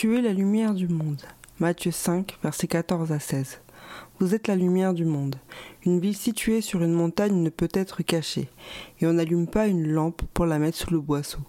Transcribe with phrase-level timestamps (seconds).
[0.00, 1.20] Tu es la lumière du monde.
[1.58, 3.60] Matthieu 5, versets 14 à 16.
[4.18, 5.36] Vous êtes la lumière du monde.
[5.84, 8.48] Une ville située sur une montagne ne peut être cachée,
[8.98, 11.40] et on n'allume pas une lampe pour la mettre sous le boisseau,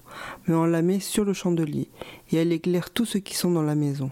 [0.46, 1.88] mais on la met sur le chandelier,
[2.34, 4.12] et elle éclaire tous ceux qui sont dans la maison.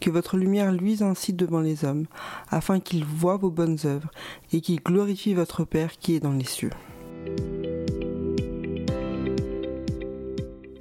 [0.00, 2.06] Que votre lumière luise ainsi devant les hommes,
[2.50, 4.10] afin qu'ils voient vos bonnes œuvres,
[4.52, 6.72] et qu'ils glorifient votre Père qui est dans les cieux.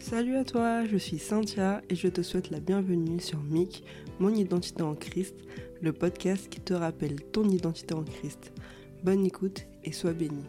[0.09, 3.83] Salut à toi, je suis Cynthia et je te souhaite la bienvenue sur MIC,
[4.19, 5.35] Mon Identité en Christ,
[5.81, 8.53] le podcast qui te rappelle ton identité en Christ.
[9.03, 10.45] Bonne écoute et sois béni.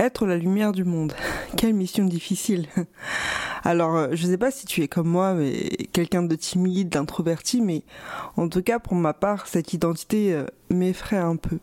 [0.00, 1.12] Être la lumière du monde.
[1.56, 2.66] Quelle mission difficile.
[3.66, 6.88] Alors, euh, je ne sais pas si tu es comme moi, mais quelqu'un de timide,
[6.88, 7.82] d'introverti, mais
[8.36, 11.58] en tout cas, pour ma part, cette identité euh, m'effraie un peu.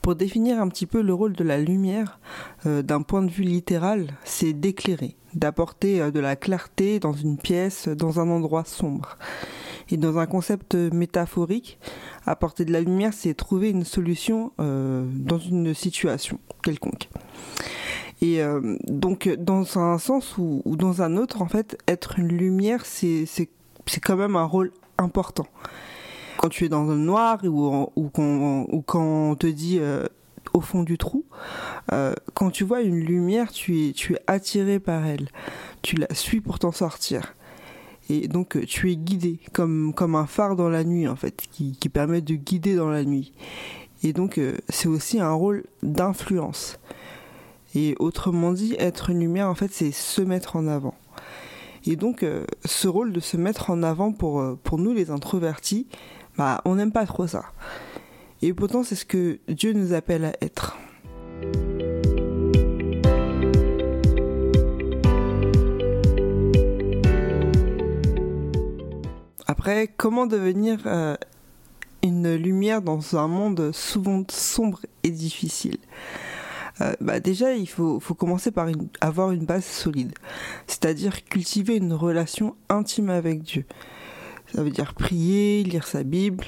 [0.00, 2.20] Pour définir un petit peu le rôle de la lumière,
[2.66, 7.88] euh, d'un point de vue littéral, c'est d'éclairer, d'apporter de la clarté dans une pièce,
[7.88, 9.18] dans un endroit sombre.
[9.90, 11.80] Et dans un concept métaphorique,
[12.26, 17.08] apporter de la lumière, c'est trouver une solution dans une situation quelconque.
[18.20, 22.86] Et euh, donc, dans un sens ou, dans un autre, en fait, être une lumière,
[22.86, 23.26] c'est
[24.02, 25.46] quand même un rôle important.
[26.38, 30.06] Quand tu es dans le noir ou, ou, quand, on te dit euh,
[30.52, 31.24] au fond du trou,
[31.92, 35.28] euh, quand tu vois une lumière, tu es, tu es attiré par elle.
[35.82, 37.34] Tu la suis pour t'en sortir.
[38.10, 41.88] Et donc tu es guidé comme, comme un phare dans la nuit en fait, qui
[41.88, 43.32] permet de guider dans la nuit.
[44.02, 46.78] Et donc c'est aussi un rôle d'influence.
[47.74, 50.94] Et autrement dit, être une lumière, en fait, c'est se mettre en avant.
[51.86, 55.10] Et donc, euh, ce rôle de se mettre en avant pour, euh, pour nous, les
[55.10, 55.86] introvertis,
[56.38, 57.44] bah, on n'aime pas trop ça.
[58.42, 60.76] Et pourtant, c'est ce que Dieu nous appelle à être.
[69.46, 71.16] Après, comment devenir euh,
[72.02, 75.78] une lumière dans un monde souvent sombre et difficile?
[77.00, 78.68] Bah déjà, il faut, faut commencer par
[79.00, 80.12] avoir une base solide,
[80.66, 83.64] c'est-à-dire cultiver une relation intime avec Dieu.
[84.52, 86.44] Ça veut dire prier, lire sa Bible,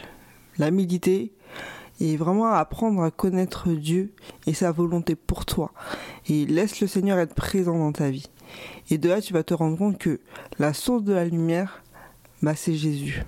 [0.59, 1.33] la méditer,
[2.01, 4.13] et vraiment apprendre à connaître Dieu
[4.47, 5.73] et sa volonté pour toi.
[6.29, 8.29] Et laisse le Seigneur être présent dans ta vie.
[8.91, 10.21] Et de là, tu vas te rendre compte que
[10.59, 11.83] la source de la lumière,
[12.43, 13.23] bah, c'est Jésus.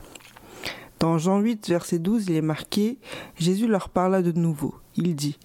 [1.01, 2.99] Dans Jean 8, verset 12, il est marqué
[3.37, 4.75] Jésus leur parla de nouveau.
[4.97, 5.39] Il dit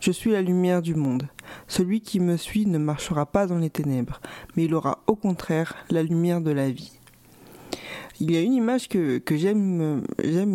[0.00, 1.28] Je suis la lumière du monde.
[1.68, 4.20] Celui qui me suit ne marchera pas dans les ténèbres,
[4.56, 6.92] mais il aura au contraire la lumière de la vie.
[8.18, 10.02] Il y a une image que, j'aime,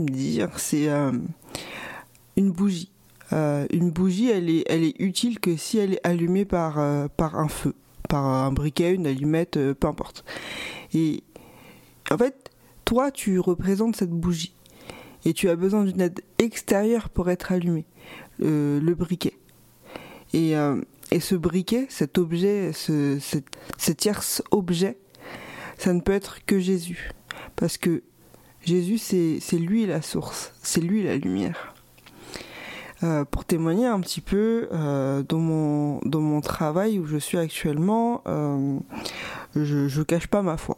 [0.10, 1.12] dire c'est euh,
[2.36, 2.90] une bougie.
[3.34, 7.08] Euh, une bougie, elle est, elle est utile que si elle est allumée par, euh,
[7.16, 7.76] par un feu,
[8.10, 10.26] par un briquet, une allumette, peu importe.
[10.96, 11.24] Et
[12.10, 12.50] en fait,
[12.84, 14.56] toi, tu représentes cette bougie
[15.26, 17.86] et tu as besoin d'une aide extérieure pour être allumé,
[18.42, 19.38] euh, le briquet.
[20.34, 20.80] Et, euh,
[21.12, 24.98] et, ce briquet, cet objet, ce, cet, tierce objet,
[25.78, 27.12] ça ne peut être que Jésus.
[27.56, 28.04] Parce que
[28.64, 31.74] Jésus, c'est lui la source, c'est lui la lumière.
[33.04, 38.22] Euh, pour témoigner un petit peu dans mon travail où je suis actuellement,
[39.56, 40.78] je ne cache pas ma foi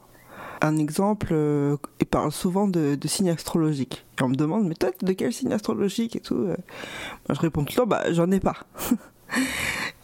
[0.61, 1.77] un exemple euh,
[2.09, 4.05] parle souvent de, signes astrologiques.
[4.19, 6.55] Et on me demande, mais toi, de quel signe astrologique et tout euh.
[7.27, 8.57] Moi, Je réponds toujours, bah, j'en ai pas.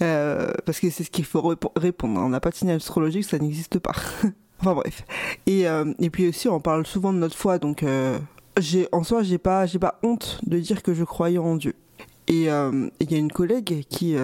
[0.01, 2.19] Euh, parce que c'est ce qu'il faut répondre.
[2.19, 3.93] On n'a pas de signe astrologique, ça n'existe pas.
[4.59, 5.05] enfin bref.
[5.45, 7.85] Et, et puis aussi, on parle souvent de notre foi, donc
[8.91, 11.73] en soi, j'ai pas, j'ai pas honte de dire que je croyais en Dieu.
[12.27, 14.15] Et il y a une collègue qui,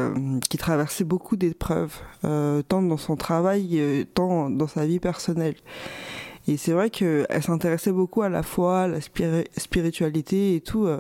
[0.50, 5.56] qui traversait beaucoup d'épreuves, tant dans son travail, tant dans sa vie personnelle.
[6.50, 10.88] Et c'est vrai qu'elle s'intéressait beaucoup à la foi, à la spiritualité et tout.
[10.88, 11.00] Euh,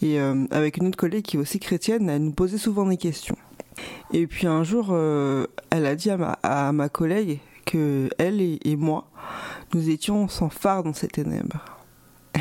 [0.00, 2.96] et euh, avec une autre collègue qui est aussi chrétienne, elle nous posait souvent des
[2.96, 3.36] questions.
[4.12, 8.40] Et puis un jour, euh, elle a dit à ma, à ma collègue que elle
[8.40, 9.08] et, moi,
[9.72, 11.64] nous étions sans phare dans ces ténèbres.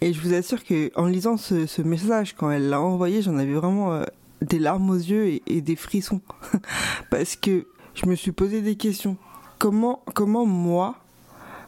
[0.00, 3.54] et je vous assure que en lisant ce, message, quand elle l'a envoyé, j'en avais
[3.54, 4.02] vraiment
[4.40, 6.20] des larmes aux yeux et, et des frissons.
[7.10, 9.16] Parce que je me suis posé des questions.
[9.58, 11.00] Comment, comment moi,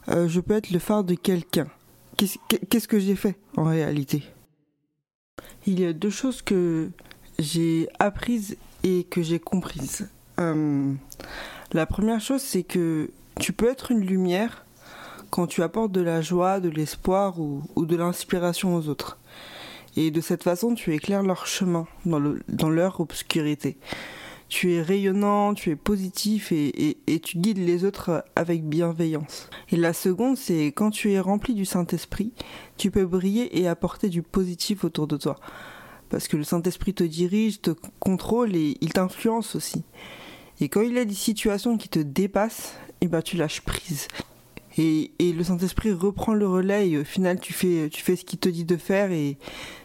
[0.08, 1.66] euh, je peux être le phare de quelqu'un?
[2.16, 4.22] Qu'est-ce que j'ai fait en réalité?
[5.66, 6.90] Il y a deux choses que
[7.38, 10.08] j'ai apprises et que j'ai comprises.
[10.38, 10.92] Euh,
[11.72, 13.10] la première chose, c'est que
[13.40, 14.66] tu peux être une lumière
[15.30, 19.18] quand tu apportes de la joie, de l'espoir ou, de l'inspiration aux autres.
[19.96, 23.78] Et de cette façon, tu éclaires leur chemin dans, le, dans leur obscurité.
[24.48, 29.48] Tu es rayonnant, tu es positif et, et, tu guides les autres avec bienveillance.
[29.70, 32.32] Et la seconde, c'est quand tu es rempli du Saint-Esprit,
[32.76, 35.36] tu peux briller et apporter du positif autour de toi.
[36.08, 39.84] Parce que le Saint-Esprit te dirige, te contrôle et il t'influence aussi.
[40.60, 43.62] Et quand il y a des situations qui te dépassent, et eh ben tu lâches
[43.62, 44.08] prise.
[44.78, 48.64] Et, le Saint-Esprit reprend le relais et au final tu fais, ce qu'il te dit
[48.64, 49.36] de faire et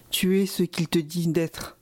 [0.10, 1.78] tu es ce qu'il te dit d'être.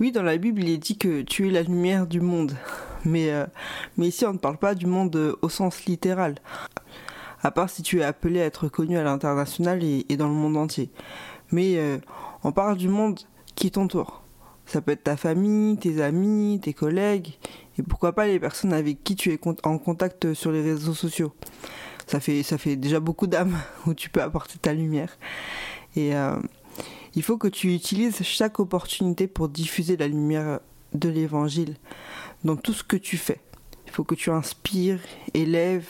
[0.00, 2.52] Oui, dans la Bible, il est dit que tu es la lumière du monde.
[3.04, 3.46] Mais, euh,
[3.98, 6.36] ici, on ne parle pas du monde euh, au sens littéral.
[7.42, 10.56] À part si tu es appelé à être connu à l'international et, dans le monde
[10.56, 10.90] entier.
[11.50, 11.98] Mais euh,
[12.44, 13.20] on parle du monde
[13.54, 14.22] qui t'entoure.
[14.68, 17.38] Ça peut être ta famille, tes amis, tes collègues,
[17.78, 21.32] et pourquoi pas les personnes avec qui tu es en contact sur les réseaux sociaux.
[22.06, 25.18] Ça fait, ça fait déjà beaucoup d'âmes où tu peux apporter ta lumière.
[25.96, 26.12] Et
[27.14, 30.60] il faut que tu utilises chaque opportunité pour diffuser la lumière
[30.92, 31.76] de l'évangile
[32.44, 33.40] dans tout ce que tu fais.
[33.86, 35.00] Il faut que tu inspires,
[35.34, 35.88] élèves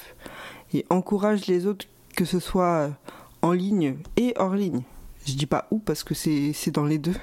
[0.73, 1.87] et encourages les autres,
[2.17, 2.91] que ce soit
[3.43, 4.83] en ligne et hors ligne.
[5.27, 7.17] Je dis pas où parce que c'est dans les deux.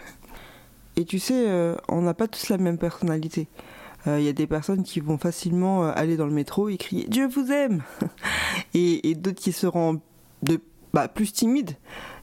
[0.97, 3.47] Et tu sais, euh, on n'a pas tous la même personnalité.
[4.05, 6.77] Il euh, y a des personnes qui vont facilement euh, aller dans le métro et
[6.77, 7.81] crier Dieu vous aime
[8.75, 9.99] Et, d'autres qui seront
[10.43, 10.59] de,
[10.93, 11.71] bah, plus timides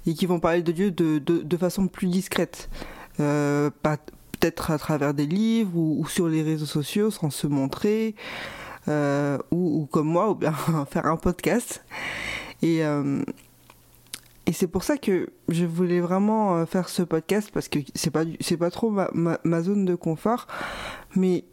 [0.07, 2.71] et qui vont parler de Dieu de, façon plus discrète.
[3.17, 8.15] Peut-être à travers des livres ou, sur les réseaux sociaux sans se montrer,
[8.89, 10.53] ou, comme moi, ou bien
[10.91, 11.85] faire un podcast.
[14.53, 18.25] Et c'est pour ça que je voulais vraiment faire ce podcast parce que c'est pas
[18.41, 20.47] c'est pas trop ma, zone de confort,
[21.17, 21.47] mais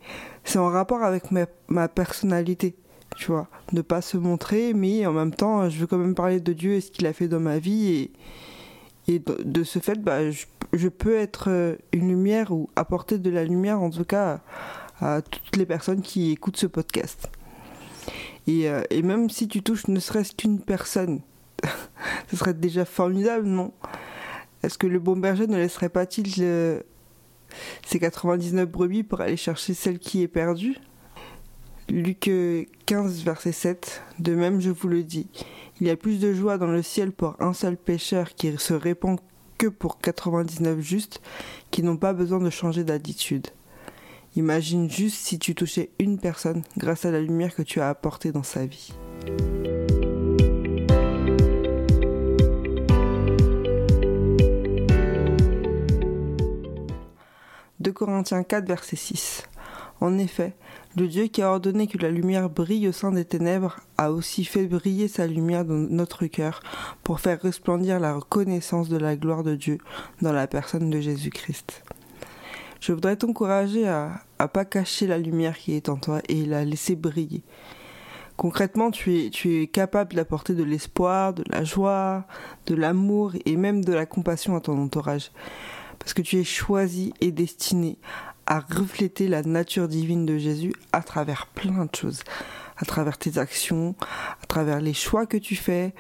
[0.43, 2.75] c'est en rapport avec ma, personnalité
[3.15, 6.41] tu vois, ne pas se montrer, mais en même temps, je veux quand même parler
[6.41, 8.11] de Dieu et ce qu'il a fait dans ma vie,
[9.07, 13.45] et, de, ce fait, bah, je, peux être euh, une lumière ou apporter de la
[13.45, 14.41] lumière, en tout cas,
[14.99, 17.29] à, toutes les personnes qui écoutent ce podcast.
[18.49, 21.21] Euh, et même si tu touches ne serait-ce qu'une personne,
[22.29, 23.73] ce serait déjà formidable, non?
[24.63, 26.81] Est-ce que le bon berger ne laisserait pas-il euh,
[27.85, 30.77] ses 99 brebis pour aller chercher celle qui est perdue?
[31.89, 32.29] Luc
[32.85, 34.03] 15, verset 7.
[34.19, 35.27] De même, je vous le dis,
[35.81, 38.73] il y a plus de joie dans le ciel pour un seul pécheur qui se
[38.73, 39.19] répand
[39.57, 41.21] que pour 99 justes
[41.71, 43.47] qui n'ont pas besoin de changer d'attitude.
[44.35, 48.31] Imagine juste si tu touchais une personne grâce à la lumière que tu as apportée
[48.31, 48.93] dans sa vie.
[57.99, 59.43] Corinthiens 4, verset 6.
[59.99, 60.53] En effet,
[60.95, 64.45] le Dieu qui a ordonné que la lumière brille au sein des ténèbres a aussi
[64.45, 66.61] fait briller sa lumière dans notre cœur
[67.03, 69.79] pour faire resplendir la reconnaissance de la gloire de Dieu
[70.21, 71.83] dans la personne de Jésus-Christ.
[72.79, 76.63] Je voudrais t'encourager à ne pas cacher la lumière qui est en toi et la
[76.63, 77.43] laisser briller.
[78.37, 82.25] Concrètement, tu es, tu es capable d'apporter de l'espoir, de la joie,
[82.67, 85.31] de l'amour et même de la compassion à ton entourage.
[85.99, 87.97] Parce que tu es choisi et destiné
[88.45, 92.23] à refléter la nature divine de Jésus à travers plein de choses,
[92.77, 93.95] à travers tes actions,
[94.41, 95.93] à travers les choix que tu fais,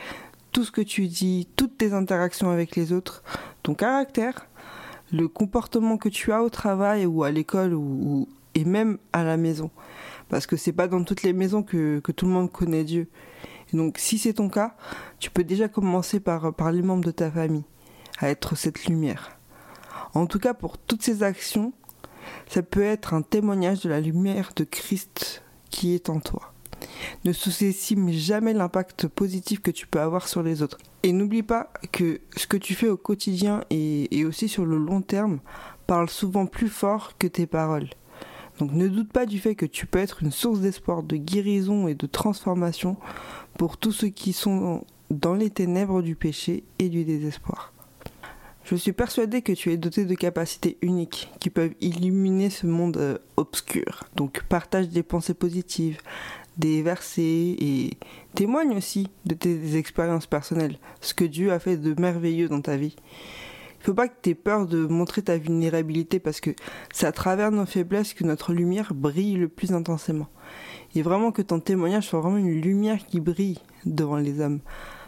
[0.51, 3.23] tout ce que tu dis, toutes tes interactions avec les autres,
[3.61, 4.47] ton caractère,
[5.11, 9.37] le comportement que tu as au travail ou à l'école ou, et même à la
[9.37, 9.69] maison.
[10.27, 13.07] Parce que c'est pas dans toutes les maisons que, tout le monde connaît Dieu.
[13.73, 14.75] donc si c'est ton cas,
[15.19, 17.63] tu peux déjà commencer par, par les membres de ta famille
[18.19, 19.38] à être cette lumière.
[20.13, 21.73] En tout cas, pour toutes ces actions,
[22.47, 26.53] ça peut être un témoignage de la lumière de Christ qui est en toi.
[27.25, 30.77] Ne sous-estime jamais l'impact positif que tu peux avoir sur les autres.
[31.03, 35.01] Et n'oublie pas que ce que tu fais au quotidien et, aussi sur le long
[35.01, 35.39] terme
[35.87, 37.89] parle souvent plus fort que tes paroles.
[38.59, 41.87] Donc ne doute pas du fait que tu peux être une source d'espoir, de guérison
[41.87, 42.97] et de transformation
[43.57, 47.73] pour tous ceux qui sont dans les ténèbres du péché et du désespoir.
[48.69, 52.97] Je suis persuadée que tu es doté de capacités uniques qui peuvent illuminer ce monde
[52.97, 54.03] euh, obscur.
[54.15, 55.97] Donc partage des pensées positives,
[56.55, 57.97] des versets et
[58.35, 62.77] témoigne aussi de tes expériences personnelles, ce que Dieu a fait de merveilleux dans ta
[62.77, 62.95] vie.
[63.79, 66.51] Il faut pas que tu aies peur de montrer ta vulnérabilité parce que
[66.93, 70.27] c'est à travers nos faiblesses que notre lumière brille le plus intensément.
[70.93, 73.57] Et vraiment que ton témoignage soit vraiment une lumière qui brille
[73.87, 74.59] devant les hommes.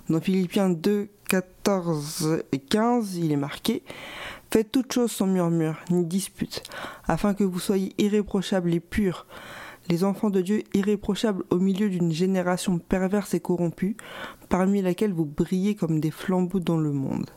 [0.09, 3.83] Dans Philippiens 2, 14 et 15, il est marqué
[4.51, 6.61] Faites toutes choses sans murmure ni dispute,
[7.07, 9.25] afin que vous soyez irréprochables et purs,
[9.87, 13.95] les enfants de Dieu irréprochables au milieu d'une génération perverse et corrompue,
[14.49, 17.29] parmi laquelle vous brillez comme des flambeaux dans le monde.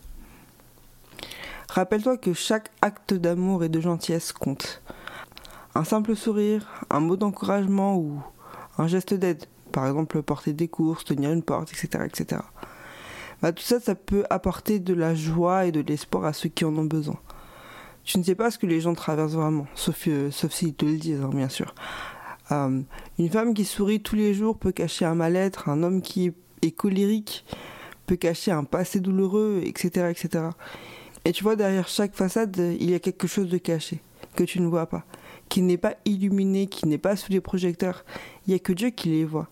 [1.69, 4.83] Rappelle-toi que chaque acte d'amour et de gentillesse compte.
[5.77, 8.21] Un simple sourire, un mot d'encouragement ou
[8.77, 12.07] un geste d'aide, par exemple porter des courses, tenir une porte, etc.
[12.07, 12.41] etc.
[13.45, 16.65] Bah, tout ça, ça peut apporter de la joie et de l'espoir à ceux qui
[16.65, 17.19] en ont besoin.
[18.03, 20.87] Tu ne sais pas ce que les gens traversent vraiment, sauf, euh, sauf s'ils te
[20.87, 21.75] le disent, hein, bien sûr.
[22.53, 22.81] Euh,
[23.19, 26.33] une femme qui sourit tous les jours peut cacher un mal-être, un homme qui
[26.63, 27.45] est colérique
[28.07, 30.45] peut cacher un passé douloureux, etc., etc.
[31.27, 34.01] Et tu vois, derrière chaque façade, il y a quelque chose de caché,
[34.37, 35.05] que tu ne vois pas,
[35.51, 38.07] qui n'est pas illuminé, qui n'est pas sous les projecteurs.
[38.47, 39.49] Il n'y a que Dieu qui les voit.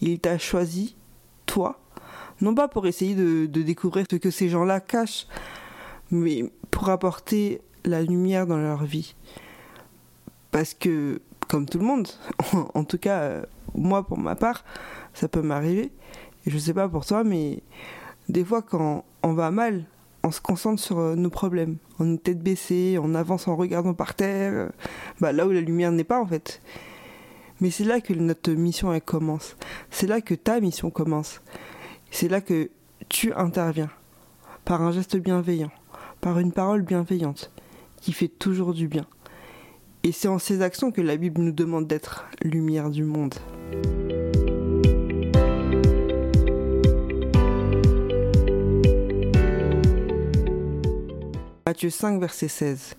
[0.00, 0.94] Il t'a choisi,
[1.46, 1.80] toi,
[2.40, 5.26] non pas pour essayer de, découvrir ce que ces gens-là cachent,
[6.10, 9.14] mais pour apporter la lumière dans leur vie.
[10.50, 12.08] Parce que, comme tout le monde,
[12.74, 13.42] en tout cas, euh,
[13.74, 14.64] moi pour ma part,
[15.12, 15.90] ça peut m'arriver.
[16.46, 17.62] Et je sais pas pour toi, mais
[18.28, 19.84] des fois quand on va mal,
[20.22, 21.76] on se concentre sur euh, nos problèmes.
[21.98, 24.68] On est tête baissée, on avance en regardant par terre, euh,
[25.20, 26.60] bah, là où la lumière n'est pas en fait.
[27.60, 29.56] Mais c'est là que notre mission commence.
[29.90, 31.40] C'est là que ta mission commence.
[32.16, 32.70] C'est là que
[33.08, 33.90] tu interviens.
[34.64, 35.72] Par un geste bienveillant,
[36.20, 37.50] par une parole bienveillante,
[38.00, 39.04] qui fait toujours du bien.
[40.04, 43.34] Et c'est en ces actions que la Bible nous demande d'être lumière du monde.
[51.66, 52.94] Matthieu 5, verset 16.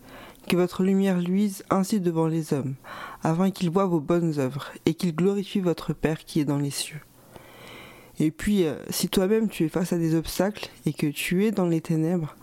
[0.50, 2.75] Que votre lumière luise ainsi devant les hommes,
[3.24, 6.69] afin qu'ils voient vos bonnes œuvres, et qu'ils glorifient votre Père qui est dans les
[6.69, 7.00] cieux.
[8.19, 11.51] Et puis, euh, si toi-même tu es face à des obstacles et que tu es
[11.51, 12.36] dans les ténèbres,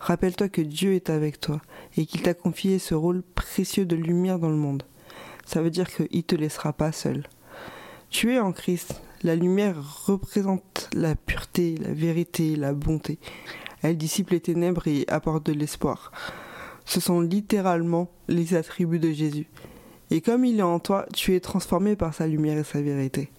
[0.00, 1.60] rappelle-toi que Dieu est avec toi
[1.96, 4.82] et qu'il t'a confié ce rôle précieux de lumière dans le monde.
[5.46, 7.28] Ça veut dire qu'il ne te laissera pas seul.
[8.10, 9.00] Tu es en Christ.
[9.22, 13.18] La lumière représente la pureté, la vérité, la bonté.
[13.82, 16.10] Elle dissipe les ténèbres et apporte de l'espoir.
[16.84, 19.46] Ce sont littéralement les attributs de Jésus.
[20.10, 23.30] Et comme il est en toi, tu es transformé par sa lumière et sa vérité.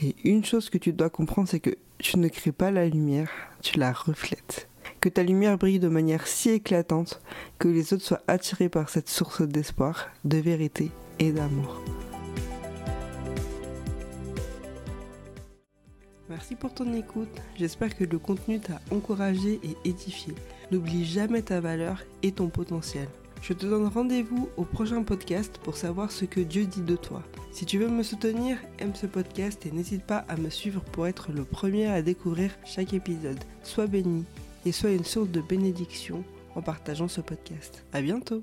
[0.00, 3.30] Et une chose que tu dois comprendre, c'est que tu ne crées pas la lumière,
[3.62, 4.68] tu la reflètes.
[5.00, 7.20] Que ta lumière brille de manière si éclatante
[7.58, 11.82] que les autres soient attirés par cette source d'espoir, de vérité et d'amour.
[16.28, 20.34] Merci pour ton écoute, j'espère que le contenu t'a encouragé et édifié.
[20.70, 23.08] N'oublie jamais ta valeur et ton potentiel.
[23.42, 27.22] Je te donne rendez-vous au prochain podcast pour savoir ce que Dieu dit de toi.
[27.52, 31.06] Si tu veux me soutenir, aime ce podcast et n'hésite pas à me suivre pour
[31.06, 33.42] être le premier à découvrir chaque épisode.
[33.62, 34.24] Sois béni
[34.66, 37.84] et sois une source de bénédiction en partageant ce podcast.
[37.92, 38.42] À bientôt!